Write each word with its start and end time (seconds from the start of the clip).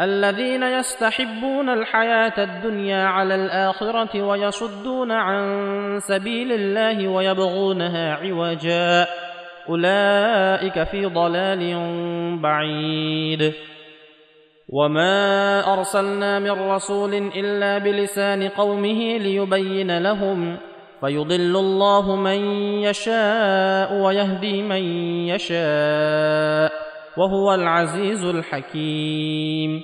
الذين 0.00 0.62
يستحبون 0.62 1.68
الحياة 1.68 2.44
الدنيا 2.44 3.06
على 3.06 3.34
الآخرة 3.34 4.22
ويصدون 4.22 5.12
عن 5.12 5.44
سبيل 6.00 6.52
الله 6.52 7.08
ويبغونها 7.08 8.14
عوجا. 8.14 9.06
أولئك 9.68 10.82
في 10.82 11.06
ضلال 11.06 11.78
بعيد. 12.42 13.52
وما 14.68 15.72
أرسلنا 15.72 16.38
من 16.38 16.70
رسول 16.70 17.14
إلا 17.14 17.78
بلسان 17.78 18.48
قومه 18.48 19.18
ليبين 19.18 19.98
لهم 19.98 20.56
فيضل 21.00 21.56
الله 21.56 22.16
من 22.16 22.38
يشاء 22.82 23.94
ويهدي 23.94 24.62
من 24.62 24.82
يشاء. 25.28 26.85
وهو 27.18 27.54
العزيز 27.54 28.24
الحكيم. 28.24 29.82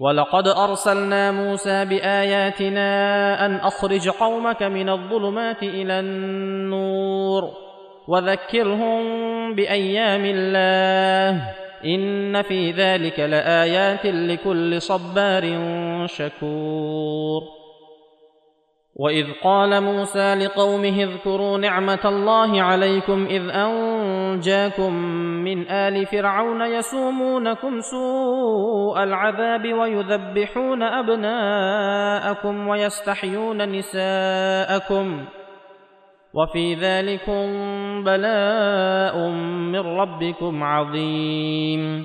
ولقد 0.00 0.48
أرسلنا 0.48 1.32
موسى 1.32 1.84
بآياتنا 1.84 3.46
أن 3.46 3.54
أخرج 3.54 4.08
قومك 4.08 4.62
من 4.62 4.88
الظلمات 4.88 5.62
إلى 5.62 6.00
النور 6.00 7.50
وذكرهم 8.08 9.04
بأيام 9.54 10.24
الله. 10.24 11.42
إن 11.84 12.42
في 12.42 12.70
ذلك 12.70 13.20
لآيات 13.20 14.06
لكل 14.06 14.82
صبار 14.82 15.44
شكور. 16.06 17.42
وإذ 18.98 19.26
قال 19.44 19.80
موسى 19.82 20.34
لقومه 20.34 21.02
اذكروا 21.02 21.58
نعمة 21.58 22.00
الله 22.04 22.62
عليكم 22.62 23.26
إذ 23.26 23.50
انجاكم 24.36 24.92
من 25.44 25.70
ال 25.70 26.06
فرعون 26.06 26.62
يسومونكم 26.62 27.80
سوء 27.80 29.02
العذاب 29.02 29.72
ويذبحون 29.72 30.82
ابناءكم 30.82 32.68
ويستحيون 32.68 33.68
نساءكم 33.68 35.24
وفي 36.34 36.74
ذلكم 36.74 37.44
بلاء 38.04 39.28
من 39.72 39.80
ربكم 39.80 40.62
عظيم 40.62 42.04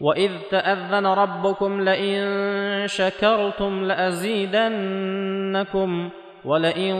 واذ 0.00 0.30
تاذن 0.50 1.06
ربكم 1.06 1.80
لئن 1.80 2.86
شكرتم 2.86 3.84
لازيدنكم 3.84 5.10
ولئن 6.44 6.96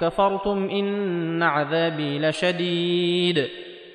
كفرتم 0.00 0.68
ان 0.70 1.42
عذابي 1.42 2.18
لشديد 2.18 3.48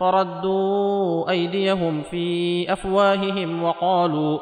فردوا 0.00 1.30
أيديهم 1.30 2.02
في 2.02 2.66
أفواههم 2.72 3.62
وقالوا 3.62 4.38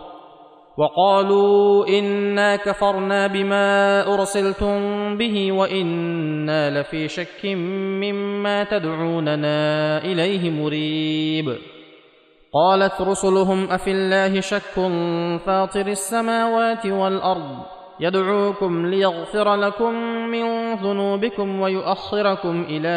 وقالوا 0.76 1.88
إنا 1.88 2.56
كفرنا 2.56 3.26
بما 3.26 4.02
أرسلتم 4.14 4.78
به 5.16 5.52
وإنا 5.52 6.80
لفي 6.80 7.08
شك 7.08 7.44
مما 7.44 8.64
تدعوننا 8.64 9.98
إليه 10.04 10.50
مريب. 10.50 11.56
قالت 12.54 13.00
رسلهم 13.00 13.70
أفي 13.70 13.90
الله 13.90 14.40
شك 14.40 14.74
فاطر 15.46 15.86
السماوات 15.86 16.86
والأرض 16.86 17.79
يدعوكم 18.00 18.86
ليغفر 18.86 19.54
لكم 19.54 19.94
من 20.30 20.74
ذنوبكم 20.74 21.60
ويؤخركم 21.60 22.66
إلى 22.68 22.96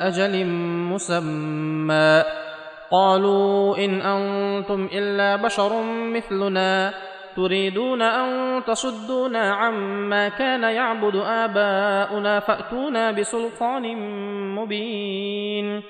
أجل 0.00 0.46
مسمى. 0.92 2.22
قالوا 2.90 3.76
إن 3.84 4.00
أنتم 4.00 4.88
إلا 4.92 5.36
بشر 5.36 5.82
مثلنا. 6.14 6.92
تريدون 7.36 8.02
أن 8.02 8.62
تصدونا 8.64 9.54
عما 9.54 10.28
كان 10.28 10.62
يعبد 10.62 11.16
آباؤنا 11.16 12.40
فأتونا 12.40 13.10
بسلطان 13.10 13.82
مبين. 14.54 15.82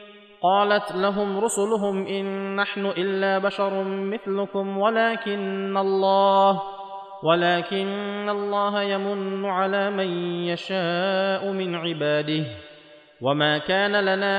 قالت 0.43 0.93
لهم 0.95 1.39
رسلهم 1.39 2.07
إن 2.07 2.57
نحن 2.57 2.87
إلا 2.87 3.39
بشر 3.39 3.85
مثلكم 3.85 4.79
ولكن 4.79 5.77
الله 5.77 6.76
ولكن 7.27 8.29
الله 8.29 8.83
يمن 8.83 9.45
على 9.45 9.91
من 9.91 10.09
يشاء 10.47 11.43
من 11.53 11.75
عباده. 11.75 12.45
وما 13.23 13.59
كان 13.59 13.93
لنا 13.93 14.37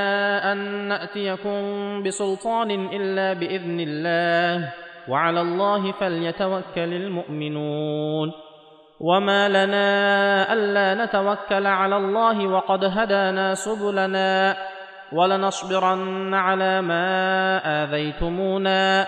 أن 0.52 0.58
نأتيكم 0.88 1.60
بسلطان 2.04 2.72
إلا 2.72 3.34
بإذن 3.34 3.80
الله 3.80 4.74
وعلى 5.10 5.42
الله 5.42 5.92
فليتوكل 5.92 6.94
المؤمنون. 6.94 8.32
وما 9.00 9.50
لنا 9.50 9.88
ألا 10.54 11.06
نتوكل 11.06 11.68
على 11.68 11.98
الله 11.98 12.48
وقد 12.48 12.84
هدانا 12.84 13.54
سبلنا 13.54 14.58
ولنصبرن 15.12 16.34
على 16.34 16.82
ما 16.82 17.06
آذيتمونا. 17.84 19.08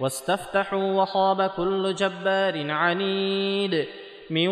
واستفتحوا 0.00 1.02
وخاب 1.02 1.50
كل 1.56 1.94
جبار 1.94 2.70
عنيد 2.70 3.86
من 4.30 4.48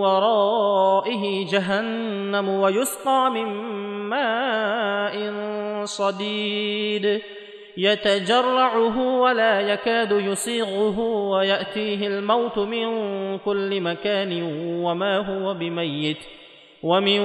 ورائه 0.00 1.46
جهنم 1.46 2.48
ويسقى 2.48 3.30
من 3.30 3.46
ماء 4.08 5.34
صديد. 5.84 7.20
يتجرعه 7.78 9.20
ولا 9.20 9.60
يكاد 9.60 10.12
يسيغه 10.12 10.98
ويأتيه 11.00 12.06
الموت 12.06 12.58
من 12.58 12.88
كل 13.38 13.80
مكان 13.80 14.42
وما 14.84 15.18
هو 15.18 15.54
بميت 15.54 16.18
ومن 16.82 17.20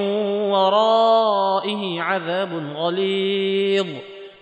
ورائه 0.50 2.00
عذاب 2.00 2.72
غليظ. 2.76 3.86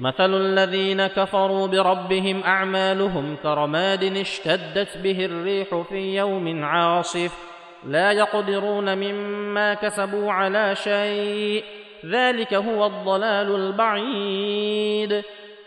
مثل 0.00 0.35
الذين 0.35 1.06
كفروا 1.06 1.67
بربهم 1.67 2.43
أعمالهم 2.43 3.37
كرماد 3.43 4.05
اشتدت 4.17 4.99
به 4.99 5.25
الريح 5.25 5.82
في 5.88 6.17
يوم 6.17 6.64
عاصف 6.64 7.50
لا 7.85 8.12
يقدرون 8.12 8.99
مما 8.99 9.75
كسبوا 9.75 10.32
على 10.32 10.75
شيء 10.76 11.64
ذلك 12.06 12.55
هو 12.55 12.87
الضلال 12.87 13.55
البعيد. 13.55 15.23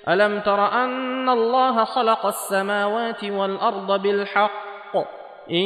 ألم 0.10 0.40
تر 0.40 0.72
أن 0.84 1.30
الله 1.30 1.84
خلق 1.84 2.26
السماوات 2.26 3.24
والأرض 3.24 4.02
بالحق؟ 4.02 4.96
إن 5.50 5.66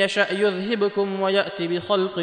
يشأ 0.00 0.26
يذهبكم 0.32 1.20
ويات 1.20 1.62
بخلق 1.62 2.18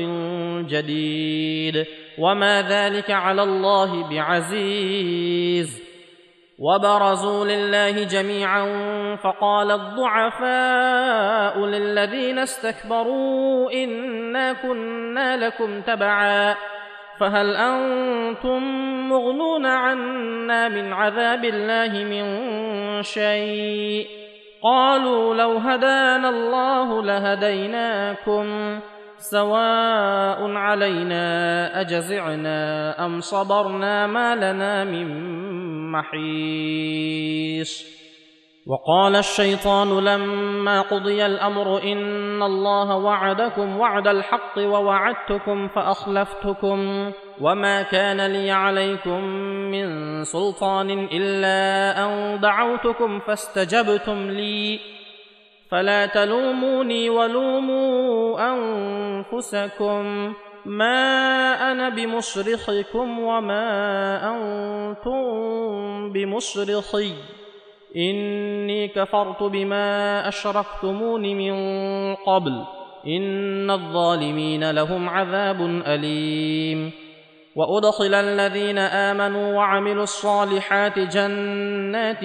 جديد. 0.68 1.86
وما 2.20 2.62
ذلك 2.62 3.12
على 3.12 3.44
الله 3.44 4.10
بعزيز 4.10 5.84
وبرزوا 6.60 7.46
لله 7.46 8.04
جميعا 8.04 8.66
فقال 9.16 9.72
الضعفاء 9.72 11.60
للذين 11.66 12.40
استكبروا 12.40 13.72
انا 13.72 14.54
كنا 14.54 15.38
لكم 15.38 15.82
تبعا 15.82 16.56
فهل 17.20 17.56
أنتم 17.56 18.64
مغنون 19.10 19.66
عنا 19.66 20.68
من 20.68 20.94
عذاب 20.94 21.46
الله 21.46 22.04
من 22.04 22.24
شيء 23.04 24.08
قالوا 24.64 25.36
لو 25.36 25.58
هدانا 25.58 26.30
الله 26.30 27.04
لهديناكم 27.04 28.80
سواء 29.24 30.52
علينا 30.52 31.24
أجزعنا 31.82 32.60
أم 33.06 33.22
صبرنا 33.22 34.08
ما 34.08 34.36
لنا 34.36 34.84
من 34.84 35.08
محيص. 35.92 37.94
وقال 38.68 39.16
الشيطان 39.16 40.04
لما 40.04 40.82
قضي 40.82 41.26
الأمر 41.26 41.84
إن 41.84 42.44
الله 42.44 42.98
وعدكم 42.98 43.80
وعد 43.80 44.08
الحق 44.08 44.58
ووعدتكم 44.58 45.68
فأخلفتكم 45.68 47.12
وما 47.42 47.82
كان 47.82 48.32
لي 48.32 48.52
عليكم 48.52 49.24
من 49.72 50.24
سلطان 50.24 51.08
إلا 51.12 51.60
أن 52.06 52.40
دعوتكم 52.40 53.20
فاستجبتم 53.20 54.32
لي. 54.32 54.80
فلا 55.74 56.06
تلوموني 56.06 57.10
ولوموا 57.10 58.54
أنفسكم 58.54 60.34
ما 60.66 61.72
أنا 61.72 61.90
بمصرخكم 61.90 63.20
وما 63.20 63.66
أنتم 64.36 66.12
بمصرخي. 66.14 67.14
إني 67.96 68.88
كفرت 68.88 69.44
بما 69.44 70.28
أشركتمون 70.28 71.22
من 71.22 71.56
قبل. 72.16 72.64
إن 73.08 73.72
الظالمين 73.72 74.72
لهم 74.72 75.10
عذاب 75.10 75.62
أليم. 75.88 76.92
وادخل 77.56 78.14
الذين 78.14 78.78
امنوا 78.78 79.58
وعملوا 79.58 80.04
الصالحات 80.04 81.00
جنات 81.00 82.20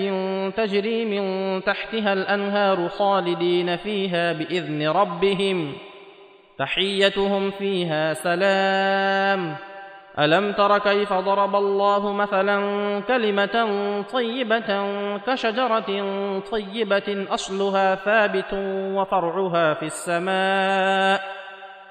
تجري 0.57 1.05
من 1.05 1.65
تحتها 1.65 2.13
الانهار 2.13 2.89
خالدين 2.89 3.77
فيها 3.77 4.33
باذن 4.33 4.89
ربهم 4.89 5.73
تحيتهم 6.59 7.51
فيها 7.51 8.15
سلام 8.15 9.57
الم 10.19 10.53
تر 10.53 10.79
كيف 10.79 11.13
ضرب 11.13 11.57
الله 11.57 12.13
مثلا 12.13 12.59
كلمه 13.01 13.57
طيبه 14.13 14.87
كشجره 15.27 15.91
طيبه 16.51 17.27
اصلها 17.31 17.95
ثابت 17.95 18.53
وفرعها 18.95 19.75
في 19.75 19.87
السماء 19.87 21.38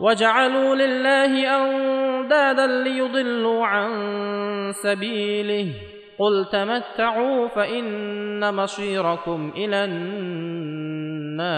وجعلوا 0.00 0.74
لله 0.74 1.56
أندادا 1.56 2.66
ليضلوا 2.66 3.66
عن 3.66 3.90
سبيله. 4.72 5.66
قل 6.18 6.46
تمتعوا 6.52 7.48
فإن 7.48 8.54
مصيركم 8.54 9.52
إلى 9.56 9.84
النار. 9.84 11.50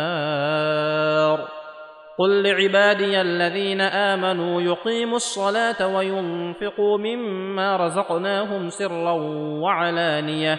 قل 2.19 2.43
لعبادي 2.43 3.21
الذين 3.21 3.81
آمنوا 3.81 4.63
يقيموا 4.63 5.17
الصلاة 5.17 5.97
وينفقوا 5.97 6.99
مما 6.99 7.77
رزقناهم 7.77 8.69
سرا 8.69 9.13
وعلانية. 9.63 10.59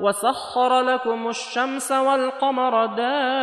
وسخر 0.00 0.80
لكم 0.80 1.28
الشمس 1.28 1.92
والقمر 1.92 2.86
دائبين. 2.86 3.36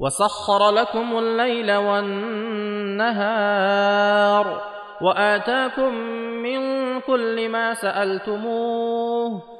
وسخر 0.00 0.70
لكم 0.70 1.18
الليل 1.18 1.72
والنهار 1.76 3.10
وآتاكم 5.00 5.94
من 6.42 6.60
كل 7.00 7.48
ما 7.48 7.74
سألتموه 7.74 9.59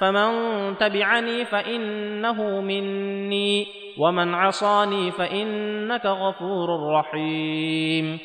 فمن 0.00 0.30
تبعني 0.78 1.44
فإنه 1.44 2.60
مني 2.60 3.66
ومن 3.98 4.34
عصاني 4.34 5.10
فإنك 5.10 6.06
غفور 6.06 6.92
رحيم. 6.92 8.18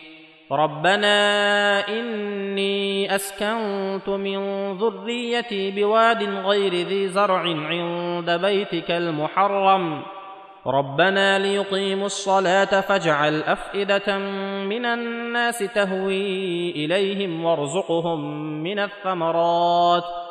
ربنا 0.52 1.88
إني 1.88 3.16
أسكنت 3.16 4.10
من 4.10 4.72
ذريتي 4.78 5.72
بواد 5.72 6.24
غير 6.24 6.74
ذي 6.74 7.08
زرع 7.08 7.42
عند 7.42 8.30
بيتك 8.30 8.92
المحرم. 8.92 10.04
ربنا 10.68 11.40
ليقيموا 11.40 12.06
الصلاة 12.06 12.82
فاجعل 12.82 13.42
أفئدة 13.42 14.18
من 14.68 14.86
الناس 14.86 15.60
تهوي 15.60 16.72
إليهم 16.72 17.46
وارزقهم 17.46 18.20
من 18.64 18.80
الثمرات. 18.80 20.31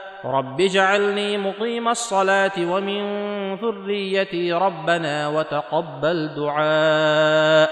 رب 0.25 0.61
اجعلني 0.61 1.37
مقيم 1.37 1.87
الصلاه 1.87 2.51
ومن 2.59 3.01
ذريتي 3.55 4.53
ربنا 4.53 5.27
وتقبل 5.27 6.29
دعاء 6.35 7.69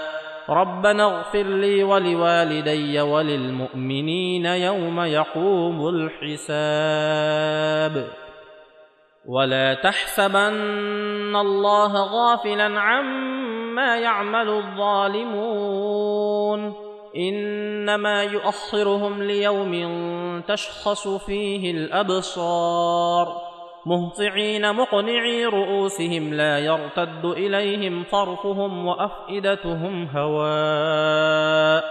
ربنا 0.48 1.04
اغفر 1.04 1.42
لي 1.42 1.84
ولوالدي 1.84 3.00
وللمؤمنين 3.00 4.46
يوم 4.46 5.00
يقوم 5.00 5.88
الحساب 6.28 7.40
ولا 9.26 9.74
تحسبن 9.74 11.36
الله 11.36 11.92
غافلا 12.04 12.80
عما 12.80 13.96
يعمل 13.96 14.48
الظالمون 14.48 16.00
إنما 17.16 18.22
يؤخرهم 18.22 19.22
ليوم 19.22 19.72
تشخص 20.48 21.08
فيه 21.08 21.70
الأبصار. 21.70 23.50
مهطعين 23.86 24.74
مقنعي 24.74 25.44
رؤوسهم 25.44 26.34
لا 26.34 26.58
يرتد 26.58 27.24
إليهم 27.24 28.04
طرفهم 28.12 28.86
وأفئدتهم 28.86 30.08
هواء. 30.16 31.84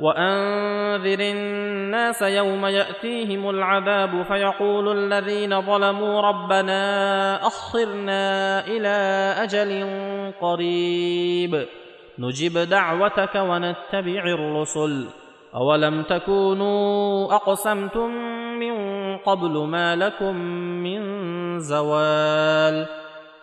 وأنذر 0.00 1.20
الناس 1.20 2.22
يوم 2.22 2.66
يأتيهم 2.66 3.50
العذاب 3.50 4.22
فيقول 4.22 4.98
الذين 4.98 5.60
ظلموا 5.60 6.20
ربنا 6.20 7.46
أخرنا 7.46 8.66
إلى 8.66 9.34
أجل 9.42 9.86
قريب. 10.40 11.66
نجب 12.18 12.58
دعوتك 12.58 13.34
ونتبع 13.34 14.24
الرسل. 14.24 15.06
أولم 15.54 16.02
تكونوا 16.02 17.34
أقسمتم 17.34 18.10
من 18.58 18.74
قبل 19.16 19.50
ما 19.50 19.96
لكم 19.96 20.36
من 20.82 21.00
زوال؟ 21.58 22.86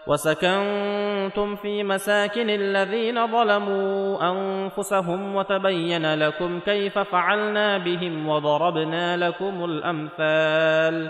وسكنتم 0.07 1.55
في 1.55 1.83
مساكن 1.83 2.49
الذين 2.49 3.27
ظلموا 3.27 4.17
أنفسهم 4.31 5.35
وتبين 5.35 6.13
لكم 6.13 6.59
كيف 6.59 6.99
فعلنا 6.99 7.77
بهم 7.77 8.29
وضربنا 8.29 9.17
لكم 9.17 9.65
الأمثال. 9.65 11.09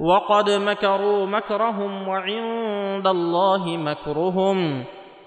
وقد 0.00 0.50
مكروا 0.50 1.26
مكرهم 1.26 2.08
وعند 2.08 3.06
الله 3.06 3.76
مكرهم. 3.76 4.84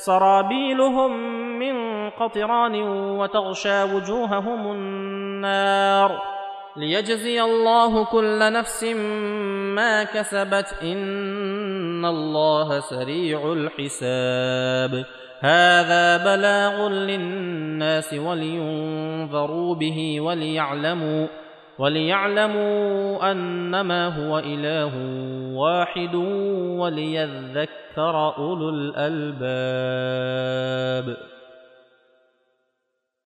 سرابيلهم 0.00 1.12
من 1.58 2.10
قطران 2.10 2.74
وتغشى 3.18 3.82
وجوههم 3.82 4.72
النار 4.72 6.22
ليجزي 6.76 7.42
الله 7.42 8.04
كل 8.04 8.52
نفس 8.52 8.84
ما 9.74 10.04
كسبت 10.04 10.78
إن 10.82 12.04
الله 12.04 12.80
سريع 12.80 13.52
الحساب. 13.52 15.04
هذا 15.40 16.16
بلاغ 16.16 16.88
للناس 16.88 18.14
ولينذروا 18.14 19.74
به 19.74 20.20
وليعلموا 20.20 21.26
وليعلموا 21.78 23.30
أنما 23.32 24.08
هو 24.08 24.38
إله 24.38 24.92
واحد 25.56 26.14
وليذكر 26.80 27.70
أولو 28.38 28.68
الألباب 28.68 29.40